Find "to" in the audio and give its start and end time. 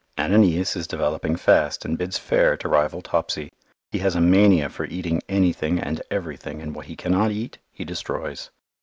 2.57-2.67